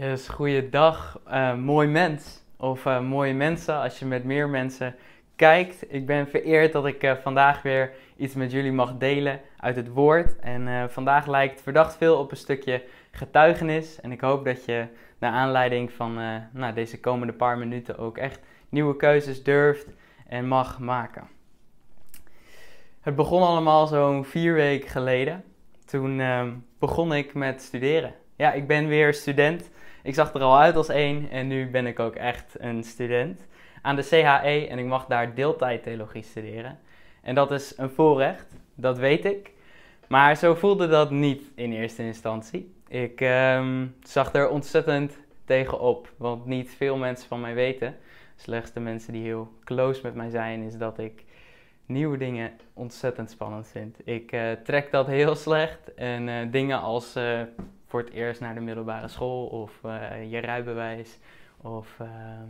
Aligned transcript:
Yes, 0.00 0.28
goeiedag, 0.28 1.20
uh, 1.28 1.54
mooi 1.54 1.88
mens. 1.88 2.42
Of 2.56 2.84
uh, 2.84 3.00
mooie 3.00 3.34
mensen 3.34 3.80
als 3.80 3.98
je 3.98 4.06
met 4.06 4.24
meer 4.24 4.48
mensen 4.48 4.94
kijkt. 5.36 5.92
Ik 5.92 6.06
ben 6.06 6.28
vereerd 6.28 6.72
dat 6.72 6.86
ik 6.86 7.02
uh, 7.02 7.12
vandaag 7.16 7.62
weer 7.62 7.92
iets 8.16 8.34
met 8.34 8.50
jullie 8.50 8.72
mag 8.72 8.96
delen 8.98 9.40
uit 9.56 9.76
het 9.76 9.88
woord. 9.88 10.38
En 10.38 10.90
vandaag 10.90 11.26
lijkt 11.26 11.62
verdacht 11.62 11.96
veel 11.96 12.18
op 12.18 12.30
een 12.30 12.36
stukje 12.36 12.82
getuigenis. 13.10 14.00
En 14.00 14.12
ik 14.12 14.20
hoop 14.20 14.44
dat 14.44 14.64
je 14.64 14.86
naar 15.18 15.32
aanleiding 15.32 15.92
van 15.92 16.14
nou, 16.52 16.74
deze 16.74 17.00
komende 17.00 17.32
paar 17.32 17.58
minuten 17.58 17.98
ook 17.98 18.18
echt 18.18 18.40
nieuwe 18.68 18.96
keuzes 18.96 19.42
durft 19.42 19.86
en 20.26 20.48
mag 20.48 20.78
maken. 20.78 21.28
Het 23.00 23.16
begon 23.16 23.42
allemaal 23.42 23.86
zo'n 23.86 24.24
vier 24.24 24.54
weken 24.54 24.88
geleden. 24.88 25.44
Toen 25.84 26.20
ehm, 26.20 26.52
begon 26.78 27.14
ik 27.14 27.34
met 27.34 27.62
studeren. 27.62 28.14
Ja, 28.36 28.52
ik 28.52 28.66
ben 28.66 28.86
weer 28.86 29.14
student. 29.14 29.70
Ik 30.02 30.14
zag 30.14 30.34
er 30.34 30.40
al 30.40 30.58
uit 30.58 30.76
als 30.76 30.88
één 30.88 31.30
en 31.30 31.46
nu 31.46 31.70
ben 31.70 31.86
ik 31.86 31.98
ook 31.98 32.14
echt 32.14 32.54
een 32.58 32.84
student 32.84 33.46
aan 33.82 33.96
de 33.96 34.02
CHE 34.02 34.66
en 34.68 34.78
ik 34.78 34.84
mag 34.84 35.06
daar 35.06 35.34
deeltijdtheologie 35.34 36.22
studeren. 36.22 36.78
En 37.22 37.34
dat 37.34 37.50
is 37.50 37.72
een 37.76 37.90
voorrecht, 37.90 38.46
dat 38.74 38.98
weet 38.98 39.24
ik. 39.24 39.52
Maar 40.08 40.36
zo 40.36 40.54
voelde 40.54 40.88
dat 40.88 41.10
niet 41.10 41.42
in 41.54 41.72
eerste 41.72 42.02
instantie. 42.02 42.74
Ik 42.88 43.20
ehm, 43.20 43.86
zag 44.02 44.32
er 44.32 44.48
ontzettend 44.48 45.18
tegenop, 45.44 46.12
want 46.16 46.46
niet 46.46 46.70
veel 46.70 46.96
mensen 46.96 47.28
van 47.28 47.40
mij 47.40 47.54
weten, 47.54 47.96
slechts 48.36 48.72
de 48.72 48.80
mensen 48.80 49.12
die 49.12 49.22
heel 49.22 49.52
close 49.64 50.00
met 50.02 50.14
mij 50.14 50.30
zijn, 50.30 50.62
is 50.62 50.76
dat 50.76 50.98
ik 50.98 51.24
nieuwe 51.86 52.16
dingen 52.16 52.52
ontzettend 52.74 53.30
spannend 53.30 53.68
vind. 53.68 53.96
Ik 54.04 54.32
uh, 54.32 54.52
trek 54.52 54.90
dat 54.90 55.06
heel 55.06 55.34
slecht 55.46 55.94
en 55.94 56.28
uh, 56.28 56.34
dingen 56.50 56.80
als 56.80 57.16
uh, 57.16 57.40
voor 57.90 58.00
het 58.00 58.10
eerst 58.10 58.40
naar 58.40 58.54
de 58.54 58.60
middelbare 58.60 59.08
school 59.08 59.46
of 59.46 59.72
je 60.28 60.38
rijbewijs 60.38 61.18
of 61.56 61.96
ehm, 61.98 62.48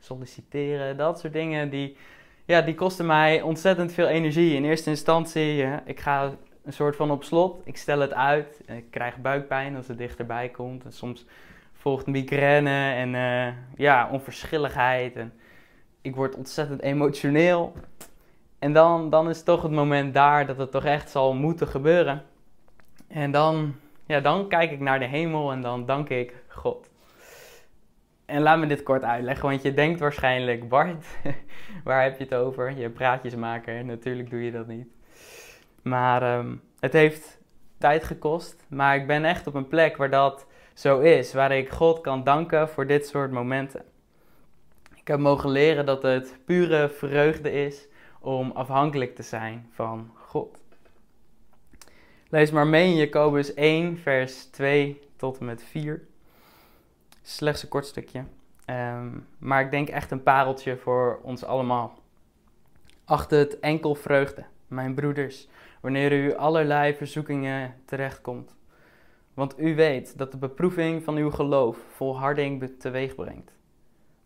solliciteren, 0.00 0.96
dat 0.96 1.20
soort 1.20 1.32
dingen, 1.32 1.70
die, 1.70 1.96
ja, 2.44 2.60
die 2.60 2.74
kosten 2.74 3.06
mij 3.06 3.42
ontzettend 3.42 3.92
veel 3.92 4.06
energie. 4.06 4.54
In 4.54 4.64
eerste 4.64 4.90
instantie, 4.90 5.64
ik 5.84 6.00
ga 6.00 6.32
een 6.64 6.72
soort 6.72 6.96
van 6.96 7.10
op 7.10 7.24
slot, 7.24 7.60
ik 7.64 7.76
stel 7.76 8.00
het 8.00 8.12
uit, 8.12 8.60
ik 8.66 8.90
krijg 8.90 9.16
buikpijn 9.16 9.76
als 9.76 9.88
het 9.88 9.98
dichterbij 9.98 10.48
komt 10.48 10.84
en 10.84 10.92
soms 10.92 11.26
volgt 11.72 12.06
migraine 12.06 12.92
en 12.92 13.10
ja, 13.76 14.08
onverschilligheid 14.12 15.16
en 15.16 15.32
ik 16.02 16.16
word 16.16 16.34
ontzettend 16.34 16.82
emotioneel. 16.82 17.72
En 18.58 18.72
dan, 18.72 19.10
dan 19.10 19.28
is 19.28 19.42
toch 19.42 19.62
het 19.62 19.72
moment 19.72 20.14
daar 20.14 20.46
dat 20.46 20.56
het 20.56 20.70
toch 20.70 20.84
echt 20.84 21.10
zal 21.10 21.34
moeten 21.34 21.66
gebeuren. 21.66 22.22
En 23.08 23.30
dan, 23.30 23.74
ja, 24.10 24.20
dan 24.20 24.48
kijk 24.48 24.70
ik 24.70 24.80
naar 24.80 24.98
de 24.98 25.04
hemel 25.04 25.52
en 25.52 25.60
dan 25.60 25.86
dank 25.86 26.08
ik 26.08 26.34
God. 26.48 26.90
En 28.24 28.42
laat 28.42 28.58
me 28.58 28.66
dit 28.66 28.82
kort 28.82 29.02
uitleggen, 29.02 29.48
want 29.48 29.62
je 29.62 29.74
denkt 29.74 30.00
waarschijnlijk, 30.00 30.68
Bart, 30.68 31.06
waar 31.84 32.02
heb 32.02 32.18
je 32.18 32.24
het 32.24 32.34
over? 32.34 32.76
Je 32.76 32.90
praatjes 32.90 33.34
maken, 33.34 33.86
natuurlijk 33.86 34.30
doe 34.30 34.44
je 34.44 34.50
dat 34.50 34.66
niet. 34.66 34.88
Maar 35.82 36.38
um, 36.38 36.62
het 36.80 36.92
heeft 36.92 37.38
tijd 37.78 38.04
gekost, 38.04 38.64
maar 38.68 38.96
ik 38.96 39.06
ben 39.06 39.24
echt 39.24 39.46
op 39.46 39.54
een 39.54 39.68
plek 39.68 39.96
waar 39.96 40.10
dat 40.10 40.46
zo 40.74 40.98
is, 40.98 41.32
waar 41.32 41.52
ik 41.52 41.68
God 41.68 42.00
kan 42.00 42.24
danken 42.24 42.68
voor 42.68 42.86
dit 42.86 43.06
soort 43.06 43.30
momenten. 43.30 43.84
Ik 44.94 45.08
heb 45.08 45.18
mogen 45.18 45.50
leren 45.50 45.86
dat 45.86 46.02
het 46.02 46.38
pure 46.44 46.88
vreugde 46.88 47.52
is 47.52 47.88
om 48.20 48.50
afhankelijk 48.50 49.14
te 49.14 49.22
zijn 49.22 49.68
van 49.72 50.10
God. 50.14 50.60
Lees 52.32 52.50
maar 52.50 52.66
mee 52.66 52.90
in 52.90 52.96
Jacobus 52.96 53.54
1, 53.54 53.98
vers 53.98 54.44
2 54.44 55.00
tot 55.16 55.38
en 55.38 55.44
met 55.44 55.62
4. 55.62 56.02
Slechts 57.22 57.62
een 57.62 57.68
kort 57.68 57.86
stukje. 57.86 58.24
Um, 58.66 59.26
maar 59.38 59.60
ik 59.60 59.70
denk 59.70 59.88
echt 59.88 60.10
een 60.10 60.22
pareltje 60.22 60.76
voor 60.76 61.20
ons 61.22 61.44
allemaal. 61.44 61.98
Acht 63.04 63.30
het 63.30 63.60
enkel 63.60 63.94
vreugde, 63.94 64.44
mijn 64.68 64.94
broeders, 64.94 65.48
wanneer 65.80 66.12
u 66.12 66.34
allerlei 66.34 66.94
verzoekingen 66.94 67.74
terechtkomt. 67.84 68.54
Want 69.34 69.60
u 69.60 69.74
weet 69.74 70.18
dat 70.18 70.32
de 70.32 70.38
beproeving 70.38 71.04
van 71.04 71.16
uw 71.16 71.30
geloof 71.30 71.78
volharding 71.94 72.72
teweeg 72.78 73.14
brengt. 73.14 73.52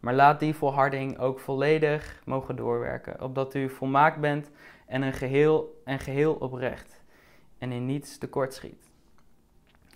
Maar 0.00 0.14
laat 0.14 0.40
die 0.40 0.54
volharding 0.54 1.18
ook 1.18 1.40
volledig 1.40 2.22
mogen 2.24 2.56
doorwerken, 2.56 3.22
opdat 3.22 3.54
u 3.54 3.68
volmaakt 3.68 4.20
bent 4.20 4.50
en 4.86 5.02
een 5.02 5.12
geheel 5.12 5.80
en 5.84 5.98
geheel 5.98 6.34
oprecht 6.34 7.02
en 7.64 7.72
in 7.72 7.86
niets 7.86 8.18
tekort 8.18 8.54
schiet. 8.54 8.90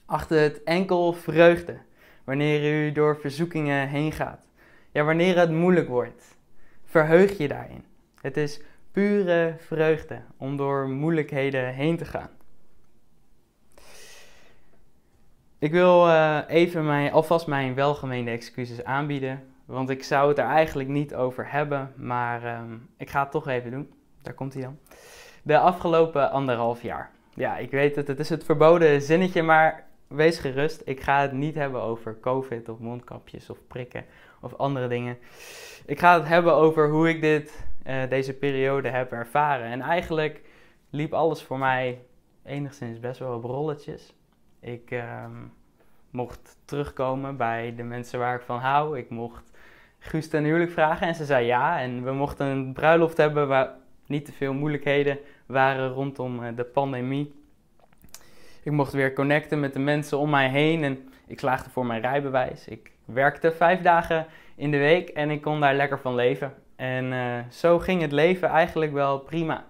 Achter 0.07 0.41
het 0.41 0.63
enkel 0.63 1.13
vreugde 1.13 1.79
wanneer 2.25 2.87
u 2.87 2.93
door 2.93 3.17
verzoekingen 3.21 3.89
heen 3.89 4.13
gaat. 4.13 4.47
Ja, 4.91 5.05
wanneer 5.05 5.39
het 5.39 5.51
moeilijk 5.51 5.89
wordt, 5.89 6.37
verheug 6.85 7.39
je 7.39 7.49
daarin. 7.49 7.85
Het 8.21 8.37
is 8.37 8.61
pure 8.93 9.55
vreugde 9.59 10.23
om 10.37 10.57
door 10.57 10.89
moeilijkheden 10.89 11.75
heen 11.75 11.97
te 11.97 12.05
gaan. 12.05 12.31
Ik 15.59 15.71
wil 15.71 16.09
uh, 16.09 16.41
even 16.47 16.87
mijn, 16.87 17.13
alvast 17.13 17.47
mijn 17.47 17.75
welgemeende 17.75 18.31
excuses 18.31 18.85
aanbieden 18.85 19.43
want 19.69 19.91
ik 19.91 20.05
zou 20.05 20.29
het 20.29 20.39
er 20.39 20.45
eigenlijk 20.45 20.89
niet 20.89 21.15
over 21.15 21.51
hebben, 21.51 21.93
maar 21.97 22.45
ehm, 22.45 22.77
ik 22.97 23.11
ga 23.11 23.23
het 23.23 23.31
toch 23.31 23.49
even 23.49 23.71
doen. 23.71 23.93
Daar 24.23 24.35
komt 24.35 24.55
hij 24.55 24.63
dan. 24.63 24.79
De 25.43 25.59
afgelopen 25.59 26.31
anderhalf 26.31 26.83
jaar. 26.83 27.11
Ja, 27.39 27.57
ik 27.57 27.71
weet 27.71 27.97
het, 27.97 28.09
het 28.09 28.19
is 28.19 28.29
het 28.29 28.45
verboden 28.45 29.03
zinnetje, 29.03 29.43
maar 29.43 29.87
wees 30.07 30.39
gerust. 30.39 30.83
Ik 30.85 31.01
ga 31.01 31.21
het 31.21 31.33
niet 31.33 31.55
hebben 31.55 31.83
over 31.83 32.21
COVID 32.21 32.69
of 32.69 32.79
mondkapjes 32.79 33.51
of 33.51 33.59
prikken 33.67 34.05
of 34.41 34.55
andere 34.55 34.89
dingen. 34.89 35.19
Ik 35.87 35.99
ga 35.99 36.19
het 36.19 36.29
hebben 36.29 36.55
over 36.55 36.89
hoe 36.89 37.09
ik 37.09 37.21
dit, 37.21 37.67
uh, 37.87 38.09
deze 38.09 38.35
periode 38.35 38.89
heb 38.89 39.13
ervaren. 39.13 39.67
En 39.67 39.81
eigenlijk 39.81 40.41
liep 40.91 41.13
alles 41.13 41.43
voor 41.43 41.59
mij 41.59 42.03
enigszins 42.45 43.01
best 43.01 43.19
wel 43.19 43.35
op 43.35 43.45
rolletjes. 43.45 44.15
Ik 44.61 44.91
ehm, 44.91 45.37
mocht 46.11 46.57
terugkomen 46.65 47.37
bij 47.37 47.75
de 47.77 47.83
mensen 47.83 48.19
waar 48.19 48.35
ik 48.35 48.43
van 48.43 48.59
hou. 48.59 48.99
Ik 48.99 49.11
mocht 49.11 49.51
Guus 49.99 50.29
ten 50.29 50.45
huwelijk 50.45 50.71
vragen 50.71 51.07
en 51.07 51.15
ze 51.15 51.25
zei 51.25 51.47
ja. 51.47 51.81
En 51.81 52.05
we 52.05 52.13
mochten 52.13 52.47
een 52.47 52.73
bruiloft 52.73 53.17
hebben 53.17 53.49
waar 53.49 53.75
niet 54.07 54.25
te 54.25 54.33
veel 54.33 54.55
moeilijkheden 54.55 55.19
waren 55.49 55.89
rondom 55.89 56.45
eh, 56.45 56.57
de 56.57 56.65
pandemie. 56.65 57.35
Ik 58.63 58.73
mocht 58.73 58.93
weer 58.93 59.13
connecten 59.13 59.61
met 59.61 59.73
de 59.73 59.79
mensen 59.79 60.19
om 60.19 60.31
mij 60.31 60.49
heen 60.49 60.85
en 60.85 61.09
ik 61.27 61.39
slaagde 61.39 61.71
voor 61.71 61.87
mijn 61.87 62.01
rijbewijs. 62.01 62.69
Ik 62.69 62.93
werkte 63.05 63.53
vijf 63.53 63.81
dagen 63.81 64.27
in 64.55 64.71
de 64.71 64.79
week 64.79 65.09
en 65.09 65.31
ik 65.31 65.43
kon 65.43 65.61
daar 65.61 65.75
lekker 65.75 65.99
van 65.99 66.15
leven. 66.15 66.55
En 66.77 67.13
uh, 67.13 67.39
zo 67.51 67.79
ging 67.79 68.01
het 68.01 68.13
leven 68.13 68.49
eigenlijk 68.49 68.93
wel 68.93 69.19
prima. 69.19 69.65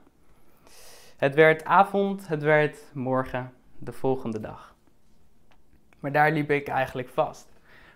Het 1.17 1.35
werd 1.35 1.65
avond, 1.65 2.29
het 2.29 2.43
werd 2.43 2.79
morgen, 2.93 3.53
de 3.79 3.93
volgende 3.93 4.41
dag. 4.41 4.75
Maar 6.01 6.13
daar 6.13 6.33
liep 6.33 6.51
ik 6.51 6.69
eigenlijk 6.69 7.09
vast. 7.09 7.49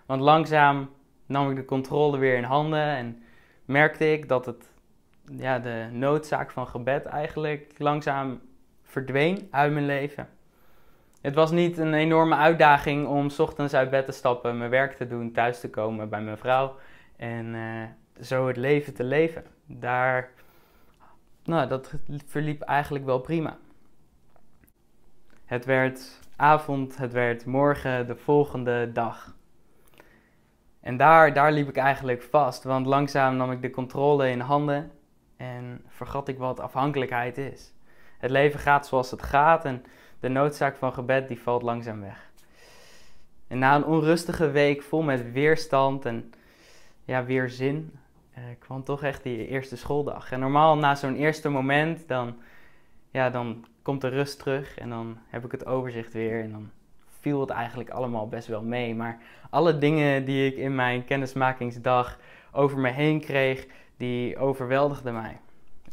Want 0.05 0.21
langzaam 0.21 0.89
nam 1.25 1.49
ik 1.49 1.55
de 1.55 1.65
controle 1.65 2.17
weer 2.17 2.37
in 2.37 2.43
handen 2.43 2.85
en 2.85 3.23
merkte 3.65 4.11
ik 4.11 4.27
dat 4.27 4.45
het, 4.45 4.72
ja, 5.25 5.59
de 5.59 5.87
noodzaak 5.91 6.51
van 6.51 6.67
gebed 6.67 7.05
eigenlijk 7.05 7.73
langzaam 7.77 8.41
verdween 8.83 9.47
uit 9.51 9.73
mijn 9.73 9.85
leven. 9.85 10.27
Het 11.21 11.35
was 11.35 11.51
niet 11.51 11.77
een 11.77 11.93
enorme 11.93 12.35
uitdaging 12.35 13.07
om 13.07 13.29
s 13.29 13.39
ochtends 13.39 13.73
uit 13.73 13.89
bed 13.89 14.05
te 14.05 14.11
stappen, 14.11 14.57
mijn 14.57 14.69
werk 14.69 14.93
te 14.93 15.07
doen, 15.07 15.31
thuis 15.31 15.59
te 15.59 15.69
komen 15.69 16.09
bij 16.09 16.21
mijn 16.21 16.37
vrouw 16.37 16.75
en 17.15 17.45
uh, 17.45 17.83
zo 18.21 18.47
het 18.47 18.57
leven 18.57 18.93
te 18.93 19.03
leven. 19.03 19.43
Daar, 19.65 20.29
nou, 21.43 21.67
dat 21.67 21.93
verliep 22.25 22.61
eigenlijk 22.61 23.05
wel 23.05 23.19
prima. 23.19 23.57
Het 25.45 25.65
werd 25.65 26.19
avond, 26.35 26.97
het 26.97 27.11
werd 27.11 27.45
morgen, 27.45 28.07
de 28.07 28.15
volgende 28.15 28.91
dag. 28.91 29.35
En 30.79 30.97
daar, 30.97 31.33
daar 31.33 31.51
liep 31.51 31.69
ik 31.69 31.77
eigenlijk 31.77 32.21
vast, 32.21 32.63
want 32.63 32.85
langzaam 32.85 33.35
nam 33.35 33.51
ik 33.51 33.61
de 33.61 33.69
controle 33.69 34.29
in 34.29 34.39
handen 34.39 34.91
vergat 35.87 36.27
ik 36.27 36.37
wat 36.37 36.59
afhankelijkheid 36.59 37.37
is. 37.37 37.73
Het 38.17 38.31
leven 38.31 38.59
gaat 38.59 38.87
zoals 38.87 39.11
het 39.11 39.21
gaat 39.21 39.65
en 39.65 39.83
de 40.19 40.29
noodzaak 40.29 40.75
van 40.75 40.93
gebed 40.93 41.27
die 41.27 41.41
valt 41.41 41.61
langzaam 41.61 42.01
weg. 42.01 42.31
En 43.47 43.59
na 43.59 43.75
een 43.75 43.85
onrustige 43.85 44.51
week 44.51 44.81
vol 44.81 45.01
met 45.01 45.31
weerstand 45.31 46.05
en 46.05 46.33
ja, 47.05 47.25
weerzin, 47.25 47.99
eh, 48.33 48.43
kwam 48.59 48.83
toch 48.83 49.03
echt 49.03 49.23
die 49.23 49.47
eerste 49.47 49.77
schooldag. 49.77 50.31
En 50.31 50.39
normaal 50.39 50.77
na 50.77 50.95
zo'n 50.95 51.15
eerste 51.15 51.49
moment, 51.49 52.07
dan, 52.07 52.35
ja, 53.09 53.29
dan 53.29 53.65
komt 53.81 54.01
de 54.01 54.07
rust 54.07 54.39
terug 54.39 54.77
en 54.77 54.89
dan 54.89 55.17
heb 55.27 55.45
ik 55.45 55.51
het 55.51 55.65
overzicht 55.65 56.13
weer 56.13 56.43
en 56.43 56.51
dan 56.51 56.69
viel 57.19 57.39
het 57.39 57.49
eigenlijk 57.49 57.89
allemaal 57.89 58.27
best 58.27 58.47
wel 58.47 58.63
mee. 58.63 58.95
Maar 58.95 59.19
alle 59.49 59.77
dingen 59.77 60.25
die 60.25 60.51
ik 60.51 60.57
in 60.57 60.75
mijn 60.75 61.05
kennismakingsdag 61.05 62.19
over 62.51 62.79
me 62.79 62.89
heen 62.89 63.19
kreeg, 63.19 63.67
die 63.97 64.37
overweldigden 64.37 65.13
mij. 65.13 65.39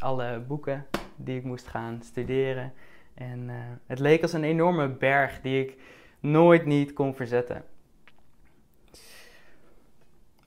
Alle 0.01 0.41
boeken 0.47 0.87
die 1.17 1.37
ik 1.37 1.45
moest 1.45 1.67
gaan 1.67 2.03
studeren. 2.03 2.73
En 3.15 3.49
uh, 3.49 3.55
het 3.87 3.99
leek 3.99 4.23
als 4.23 4.33
een 4.33 4.45
enorme 4.45 4.89
berg 4.89 5.41
die 5.41 5.65
ik 5.65 5.77
nooit 6.21 6.67
niet 6.67 6.93
kon 6.93 7.15
verzetten. 7.15 7.65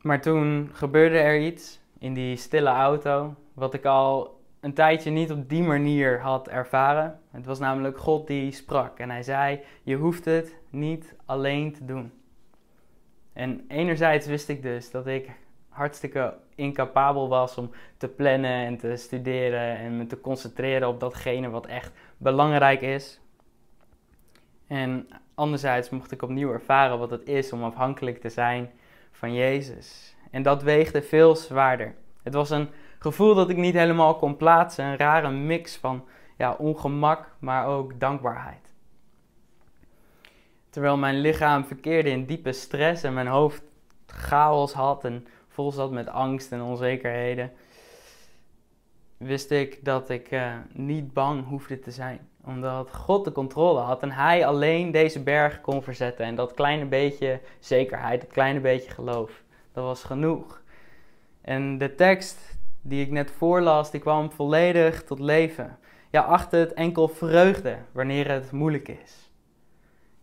Maar 0.02 0.22
toen 0.22 0.70
gebeurde 0.74 1.18
er 1.18 1.40
iets 1.40 1.80
in 2.00 2.14
die 2.14 2.36
stille 2.36 2.70
auto, 2.70 3.36
wat 3.54 3.74
ik 3.74 3.86
al 3.86 4.42
een 4.60 4.74
tijdje 4.74 5.12
niet 5.12 5.32
op 5.32 5.50
die 5.50 5.64
manier 5.64 6.20
had 6.20 6.48
ervaren. 6.48 7.20
Het 7.32 7.46
was 7.46 7.60
namelijk 7.60 7.98
God 7.98 8.28
die 8.28 8.52
sprak 8.52 9.00
en 9.00 9.10
hij 9.10 9.24
zei: 9.24 9.60
Je 9.84 9.96
hoeft 9.96 10.26
het 10.26 10.56
niet 10.70 11.16
alleen 11.26 11.74
te 11.74 11.86
doen. 11.86 12.12
En 13.34 13.66
enerzijds 13.68 14.28
wist 14.28 14.50
ik 14.50 14.62
dus 14.62 14.92
dat 14.92 15.08
ik 15.08 15.30
hartstikke 15.74 16.34
incapabel 16.56 17.30
was 17.30 17.58
om 17.58 17.72
te 17.98 18.08
plannen 18.08 18.66
en 18.66 18.78
te 18.78 18.96
studeren 18.96 19.78
en 19.78 19.98
me 19.98 20.06
te 20.06 20.22
concentreren 20.22 20.88
op 20.88 21.00
datgene 21.00 21.50
wat 21.50 21.66
echt 21.66 21.92
belangrijk 22.18 22.82
is. 22.82 23.20
En 24.68 25.08
anderzijds 25.36 25.90
mocht 25.90 26.12
ik 26.12 26.22
opnieuw 26.22 26.52
ervaren 26.52 27.00
wat 27.00 27.10
het 27.10 27.28
is 27.28 27.54
om 27.54 27.64
afhankelijk 27.64 28.22
te 28.22 28.30
zijn 28.30 28.72
van 29.12 29.34
Jezus. 29.34 30.16
En 30.32 30.44
dat 30.44 30.64
weegde 30.64 31.02
veel 31.02 31.36
zwaarder. 31.36 31.96
Het 32.24 32.34
was 32.34 32.50
een 32.50 32.70
gevoel 33.00 33.36
dat 33.36 33.50
ik 33.50 33.58
niet 33.58 33.74
helemaal 33.74 34.16
kon 34.16 34.38
plaatsen, 34.38 34.86
een 34.86 34.98
rare 34.98 35.30
mix 35.30 35.78
van 35.78 36.06
ja, 36.38 36.54
ongemak, 36.54 37.36
maar 37.40 37.66
ook 37.66 38.00
dankbaarheid. 38.00 38.74
Terwijl 40.70 40.98
mijn 40.98 41.20
lichaam 41.20 41.66
verkeerde 41.66 42.10
in 42.10 42.26
diepe 42.26 42.52
stress 42.52 43.04
en 43.04 43.14
mijn 43.14 43.28
hoofd 43.28 43.64
chaos 44.06 44.74
had 44.74 45.06
en 45.06 45.28
vol 45.54 45.72
zat 45.72 45.92
met 45.92 46.08
angst 46.08 46.52
en 46.52 46.62
onzekerheden, 46.62 47.52
wist 49.18 49.52
ik 49.52 49.86
dat 49.86 50.10
ik 50.10 50.32
uh, 50.32 50.54
niet 50.72 51.14
bang 51.14 51.48
hoefde 51.48 51.80
te 51.80 51.92
zijn. 51.92 52.20
Omdat 52.46 52.96
God 52.96 53.26
de 53.26 53.32
controle 53.32 53.80
had 53.80 54.02
en 54.02 54.12
Hij 54.12 54.46
alleen 54.46 54.92
deze 54.92 55.24
berg 55.24 55.62
kon 55.62 55.84
verzetten. 55.84 56.26
En 56.26 56.36
dat 56.36 56.54
kleine 56.54 56.86
beetje 56.86 57.40
zekerheid, 57.60 58.22
dat 58.22 58.30
kleine 58.30 58.60
beetje 58.60 58.92
geloof, 58.92 59.44
dat 59.72 59.84
was 59.84 60.04
genoeg. 60.04 60.62
En 61.42 61.78
de 61.78 61.96
tekst 61.96 62.58
die 62.82 63.06
ik 63.06 63.12
net 63.12 63.32
voorlas, 63.32 63.92
die 63.92 64.00
kwam 64.00 64.32
volledig 64.32 65.04
tot 65.04 65.20
leven. 65.20 65.78
Ja, 66.10 66.22
achter 66.22 66.60
het 66.60 66.74
enkel 66.74 67.08
vreugde 67.08 67.78
wanneer 67.92 68.32
het 68.32 68.52
moeilijk 68.52 68.88
is. 68.88 69.23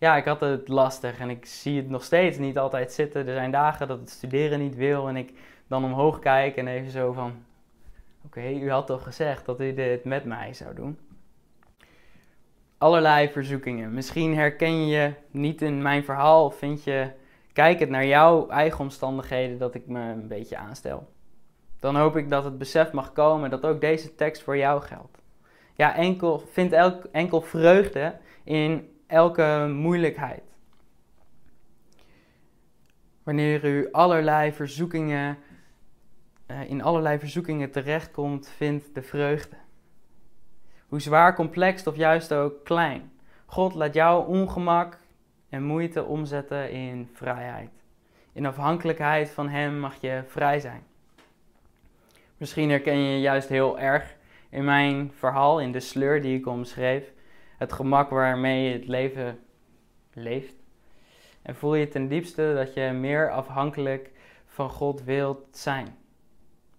Ja, 0.00 0.16
ik 0.16 0.24
had 0.24 0.40
het 0.40 0.68
lastig 0.68 1.18
en 1.18 1.30
ik 1.30 1.46
zie 1.46 1.76
het 1.76 1.88
nog 1.88 2.04
steeds 2.04 2.38
niet 2.38 2.58
altijd 2.58 2.92
zitten. 2.92 3.26
Er 3.26 3.34
zijn 3.34 3.50
dagen 3.50 3.88
dat 3.88 4.00
het 4.00 4.10
studeren 4.10 4.58
niet 4.58 4.74
wil 4.74 5.08
en 5.08 5.16
ik 5.16 5.32
dan 5.66 5.84
omhoog 5.84 6.18
kijk 6.18 6.56
en 6.56 6.66
even 6.66 6.90
zo 6.90 7.12
van... 7.12 7.44
Oké, 8.24 8.50
u 8.50 8.70
had 8.70 8.86
toch 8.86 9.02
gezegd 9.02 9.46
dat 9.46 9.60
u 9.60 9.74
dit 9.74 10.04
met 10.04 10.24
mij 10.24 10.54
zou 10.54 10.74
doen? 10.74 10.98
Allerlei 12.78 13.28
verzoekingen. 13.28 13.94
Misschien 13.94 14.34
herken 14.34 14.86
je 14.86 15.12
niet 15.30 15.62
in 15.62 15.82
mijn 15.82 16.04
verhaal 16.04 16.44
of 16.44 16.58
vind 16.58 16.84
je, 16.84 17.10
kijk 17.52 17.78
het 17.78 17.90
naar 17.90 18.06
jouw 18.06 18.48
eigen 18.48 18.80
omstandigheden, 18.80 19.58
dat 19.58 19.74
ik 19.74 19.86
me 19.86 20.00
een 20.00 20.28
beetje 20.28 20.56
aanstel. 20.56 21.08
Dan 21.78 21.96
hoop 21.96 22.16
ik 22.16 22.30
dat 22.30 22.44
het 22.44 22.58
besef 22.58 22.92
mag 22.92 23.12
komen 23.12 23.50
dat 23.50 23.66
ook 23.66 23.80
deze 23.80 24.14
tekst 24.14 24.42
voor 24.42 24.56
jou 24.56 24.82
geldt. 24.82 25.22
Ja, 25.74 25.94
enkel, 25.94 26.38
vind 26.38 26.72
elk, 26.72 27.04
enkel 27.12 27.40
vreugde 27.40 28.14
in 28.44 28.88
elke 29.10 29.70
moeilijkheid. 29.72 30.42
Wanneer 33.22 33.64
u 33.64 33.88
allerlei 33.92 34.52
verzoekingen, 34.52 35.38
uh, 36.46 36.70
in 36.70 36.82
allerlei 36.82 37.18
verzoekingen 37.18 37.70
terechtkomt, 37.70 38.48
vindt 38.48 38.94
de 38.94 39.02
vreugde. 39.02 39.56
Hoe 40.88 41.00
zwaar, 41.00 41.34
complex 41.34 41.86
of 41.86 41.96
juist 41.96 42.32
ook 42.32 42.64
klein. 42.64 43.12
God 43.46 43.74
laat 43.74 43.94
jouw 43.94 44.20
ongemak 44.20 44.98
en 45.48 45.62
moeite 45.62 46.04
omzetten 46.04 46.70
in 46.70 47.08
vrijheid. 47.12 47.70
In 48.32 48.46
afhankelijkheid 48.46 49.30
van 49.30 49.48
Hem 49.48 49.78
mag 49.78 50.00
je 50.00 50.22
vrij 50.26 50.60
zijn. 50.60 50.82
Misschien 52.36 52.70
herken 52.70 52.98
je 52.98 53.20
juist 53.20 53.48
heel 53.48 53.78
erg 53.78 54.16
in 54.50 54.64
mijn 54.64 55.12
verhaal, 55.14 55.60
in 55.60 55.72
de 55.72 55.80
sleur 55.80 56.22
die 56.22 56.38
ik 56.38 56.46
omschreef, 56.46 57.12
het 57.60 57.72
gemak 57.72 58.10
waarmee 58.10 58.68
je 58.68 58.72
het 58.72 58.86
leven 58.86 59.38
leeft. 60.12 60.54
En 61.42 61.56
voel 61.56 61.74
je 61.74 61.88
ten 61.88 62.08
diepste 62.08 62.54
dat 62.54 62.74
je 62.74 62.90
meer 62.92 63.30
afhankelijk 63.30 64.10
van 64.46 64.70
God 64.70 65.04
wilt 65.04 65.46
zijn. 65.50 65.96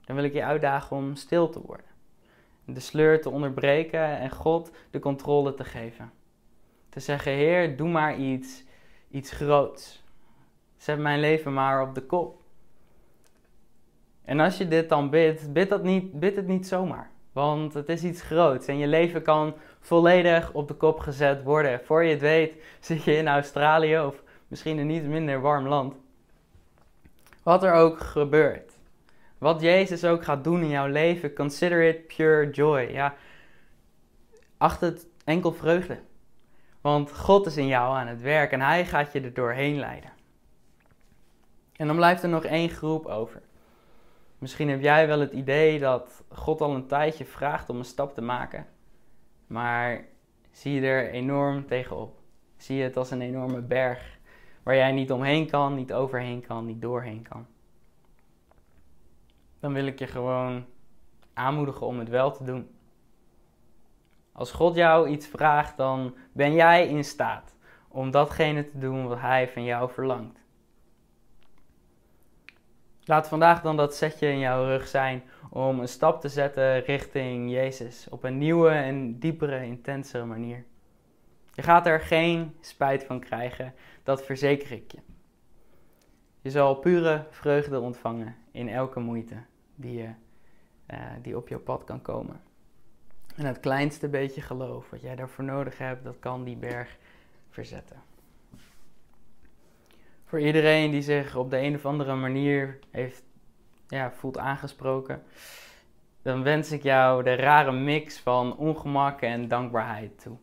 Dan 0.06 0.16
wil 0.16 0.26
ik 0.26 0.34
je 0.34 0.44
uitdagen 0.44 0.98
om 0.98 1.16
stil 1.16 1.50
te 1.50 1.62
worden. 1.62 1.86
De 2.66 2.80
sleur 2.80 3.22
te 3.22 3.30
onderbreken 3.30 4.20
en 4.20 4.30
God 4.30 4.72
de 4.92 5.00
controle 5.00 5.54
te 5.54 5.64
geven. 5.64 6.12
Te 6.90 7.00
zeggen, 7.00 7.32
Heer, 7.32 7.78
doe 7.78 7.90
maar 7.90 8.18
iets, 8.18 8.64
iets 9.10 9.32
groots. 9.32 10.04
Zet 10.78 11.00
mijn 11.00 11.20
leven 11.20 11.54
maar 11.54 11.82
op 11.82 11.96
de 11.96 12.02
kop. 12.02 12.42
En 14.24 14.40
als 14.40 14.58
je 14.58 14.68
dit 14.68 14.90
dan 14.90 15.10
bidt, 15.10 15.54
bid, 15.54 15.70
dat 15.70 15.84
niet, 15.84 16.20
bid 16.20 16.36
het 16.36 16.48
niet 16.48 16.68
zomaar. 16.68 17.12
Want 17.32 17.74
het 17.74 17.90
is 17.90 18.04
iets 18.04 18.22
groots 18.22 18.68
en 18.68 18.78
je 18.78 18.88
leven 18.88 19.22
kan 19.22 19.54
volledig 19.82 20.54
op 20.54 20.68
de 20.68 20.74
kop 20.74 21.00
gezet 21.00 21.44
worden. 21.44 21.82
Voor 21.86 22.04
je 22.04 22.12
het 22.12 22.22
weet 22.22 22.54
zit 22.80 23.04
je 23.04 23.16
in 23.16 23.28
Australië 23.28 24.00
of 24.00 24.24
misschien 24.48 24.78
een 24.78 24.88
niet 24.88 25.04
minder 25.04 25.42
warm 25.42 25.68
land. 25.68 25.96
Wat 27.44 27.64
er 27.64 27.74
ook 27.74 28.00
gebeurt. 28.00 28.72
Wat 29.38 29.62
Jezus 29.62 30.06
ook 30.06 30.24
gaat 30.24 30.44
doen 30.44 30.62
in 30.62 30.70
jouw 30.70 30.88
leven, 30.88 31.34
consider 31.34 31.84
it 31.88 32.08
pure 32.08 32.50
joy. 32.50 32.82
Ja, 32.82 33.16
acht 34.58 34.82
het 34.82 35.08
enkel 35.26 35.54
vreugde. 35.54 36.00
Want 36.82 37.18
God 37.18 37.46
is 37.46 37.58
in 37.58 37.68
jou 37.68 37.96
aan 37.98 38.08
het 38.08 38.22
werk 38.22 38.52
en 38.52 38.62
Hij 38.62 38.86
gaat 38.86 39.12
je 39.12 39.22
er 39.22 39.34
doorheen 39.34 39.80
leiden. 39.80 40.12
En 41.76 41.88
dan 41.88 41.96
blijft 41.96 42.24
er 42.24 42.30
nog 42.30 42.44
één 42.44 42.70
groep 42.70 43.06
over. 43.06 43.42
Misschien 44.38 44.70
heb 44.70 44.82
jij 44.82 45.08
wel 45.08 45.20
het 45.20 45.32
idee 45.32 45.80
dat 45.80 46.24
God 46.30 46.62
al 46.62 46.76
een 46.76 46.88
tijdje 46.88 47.26
vraagt 47.26 47.70
om 47.70 47.78
een 47.78 47.86
stap 47.86 48.14
te 48.14 48.22
maken. 48.22 48.66
Maar 49.52 50.06
zie 50.52 50.74
je 50.74 50.88
er 50.88 51.10
enorm 51.10 51.68
tegenop. 51.68 52.20
Zie 52.58 52.78
je 52.78 52.84
het 52.84 52.98
als 52.98 53.12
een 53.12 53.22
enorme 53.22 53.62
berg 53.62 54.20
waar 54.64 54.76
jij 54.76 54.92
niet 54.92 55.12
omheen 55.12 55.50
kan, 55.50 55.76
niet 55.76 55.94
overheen 55.94 56.42
kan, 56.42 56.66
niet 56.66 56.82
doorheen 56.82 57.28
kan. 57.30 57.46
Dan 59.60 59.74
wil 59.74 59.86
ik 59.86 60.00
je 60.00 60.08
gewoon 60.08 60.66
aanmoedigen 61.34 61.86
om 61.86 62.00
het 62.00 62.10
wel 62.10 62.32
te 62.32 62.44
doen. 62.44 62.70
Als 64.32 64.52
God 64.52 64.76
jou 64.76 65.10
iets 65.10 65.28
vraagt, 65.28 65.78
dan 65.78 66.16
ben 66.32 66.54
jij 66.54 66.88
in 66.88 67.04
staat 67.04 67.56
om 67.88 68.12
datgene 68.12 68.70
te 68.70 68.78
doen 68.78 69.08
wat 69.08 69.20
Hij 69.20 69.50
van 69.50 69.64
jou 69.64 69.92
verlangt. 69.92 70.41
Laat 73.12 73.28
vandaag 73.28 73.62
dan 73.62 73.78
dat 73.78 73.96
setje 73.96 74.28
in 74.28 74.40
jouw 74.40 74.66
rug 74.66 74.88
zijn 74.88 75.24
om 75.50 75.80
een 75.80 75.88
stap 75.88 76.22
te 76.22 76.30
zetten 76.30 76.80
richting 76.80 77.52
Jezus 77.52 78.08
op 78.10 78.24
een 78.24 78.38
nieuwe 78.38 78.70
en 78.70 79.20
diepere, 79.20 79.66
intensere 79.66 80.26
manier. 80.26 80.64
Je 81.54 81.62
gaat 81.62 81.88
er 81.88 82.00
geen 82.00 82.56
spijt 82.62 83.04
van 83.04 83.20
krijgen, 83.20 83.74
dat 84.04 84.26
verzeker 84.26 84.72
ik 84.72 84.92
je. 84.92 84.98
Je 86.42 86.50
zal 86.50 86.76
pure 86.76 87.26
vreugde 87.30 87.80
ontvangen 87.80 88.36
in 88.52 88.70
elke 88.70 89.00
moeite 89.00 89.36
die, 89.76 89.98
je, 89.98 90.10
uh, 90.94 90.98
die 91.22 91.38
op 91.38 91.48
jouw 91.48 91.60
pad 91.60 91.84
kan 91.84 92.02
komen. 92.02 92.42
En 93.36 93.46
het 93.46 93.60
kleinste 93.60 94.10
beetje 94.10 94.42
geloof 94.42 94.90
wat 94.90 95.02
jij 95.02 95.16
daarvoor 95.16 95.46
nodig 95.46 95.78
hebt, 95.78 96.04
dat 96.04 96.20
kan 96.20 96.44
die 96.44 96.58
berg 96.58 96.98
verzetten 97.50 98.11
voor 100.32 100.40
iedereen 100.40 100.92
die 100.92 101.02
zich 101.02 101.36
op 101.36 101.50
de 101.50 101.58
een 101.58 101.76
of 101.76 101.86
andere 101.86 102.16
manier 102.16 102.80
heeft, 102.92 103.24
ja, 103.88 104.12
voelt 104.12 104.38
aangesproken, 104.38 105.24
dan 106.22 106.44
wens 106.44 106.72
ik 106.72 106.84
jou 106.84 107.24
de 107.24 107.36
rare 107.36 107.72
mix 107.72 108.20
van 108.20 108.58
ongemak 108.58 109.22
en 109.22 109.48
dankbaarheid 109.48 110.22
toe. 110.22 110.38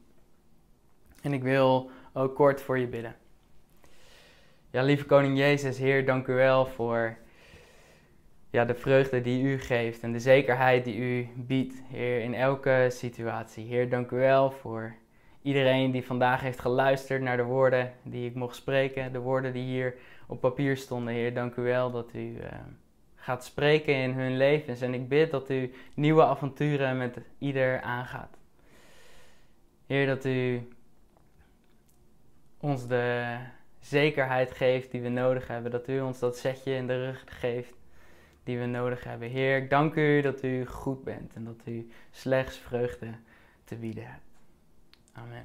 En 1.22 1.32
ik 1.32 1.42
wil 1.42 1.90
ook 2.12 2.34
kort 2.34 2.60
voor 2.60 2.78
je 2.78 2.86
bidden. 2.86 3.16
Ja, 4.70 4.82
lieve 4.82 5.04
Koning 5.04 5.38
Jezus, 5.38 5.78
Heer, 5.78 6.06
dank 6.06 6.26
u 6.26 6.32
wel 6.32 6.66
voor 6.66 7.16
ja, 8.50 8.64
de 8.64 8.74
vreugde 8.74 9.20
die 9.20 9.42
u 9.42 9.58
geeft 9.58 10.02
en 10.02 10.12
de 10.12 10.20
zekerheid 10.20 10.84
die 10.84 10.96
u 10.96 11.28
biedt, 11.36 11.82
Heer, 11.90 12.20
in 12.20 12.34
elke 12.34 12.86
situatie. 12.90 13.66
Heer, 13.66 13.88
dank 13.88 14.10
u 14.10 14.16
wel 14.16 14.50
voor 14.50 14.94
iedereen 15.48 15.90
die 15.90 16.06
vandaag 16.06 16.40
heeft 16.40 16.60
geluisterd 16.60 17.22
naar 17.22 17.36
de 17.36 17.42
woorden 17.42 17.92
die 18.02 18.28
ik 18.28 18.34
mocht 18.34 18.56
spreken, 18.56 19.12
de 19.12 19.18
woorden 19.18 19.52
die 19.52 19.64
hier 19.64 19.94
op 20.26 20.40
papier 20.40 20.76
stonden. 20.76 21.14
Heer, 21.14 21.34
dank 21.34 21.56
u 21.56 21.62
wel 21.62 21.90
dat 21.90 22.10
u 22.14 22.18
uh, 22.18 22.44
gaat 23.14 23.44
spreken 23.44 23.94
in 23.94 24.12
hun 24.12 24.36
levens. 24.36 24.80
En 24.80 24.94
ik 24.94 25.08
bid 25.08 25.30
dat 25.30 25.50
u 25.50 25.72
nieuwe 25.94 26.24
avonturen 26.24 26.98
met 26.98 27.18
ieder 27.38 27.80
aangaat. 27.80 28.36
Heer, 29.86 30.06
dat 30.06 30.24
u 30.24 30.68
ons 32.60 32.86
de 32.86 33.36
zekerheid 33.80 34.52
geeft 34.52 34.90
die 34.90 35.00
we 35.00 35.08
nodig 35.08 35.48
hebben. 35.48 35.70
Dat 35.70 35.88
u 35.88 36.00
ons 36.00 36.18
dat 36.18 36.38
zetje 36.38 36.74
in 36.74 36.86
de 36.86 37.04
rug 37.04 37.24
geeft 37.26 37.74
die 38.44 38.58
we 38.58 38.66
nodig 38.66 39.04
hebben. 39.04 39.28
Heer, 39.28 39.56
ik 39.56 39.70
dank 39.70 39.94
u 39.94 40.20
dat 40.20 40.42
u 40.42 40.66
goed 40.66 41.04
bent 41.04 41.34
en 41.34 41.44
dat 41.44 41.62
u 41.64 41.90
slechts 42.10 42.56
vreugde 42.56 43.10
te 43.64 43.76
bieden 43.76 44.06
hebt. 44.06 44.26
Amen. 45.18 45.36